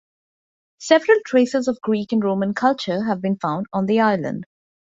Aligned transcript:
Several 0.79 1.19
traces 1.27 1.67
of 1.67 1.79
Greek 1.81 2.11
and 2.11 2.23
Roman 2.23 2.55
culture 2.55 3.03
have 3.03 3.21
been 3.21 3.37
found 3.37 3.67
on 3.71 3.85
the 3.85 3.99
island. 3.99 4.45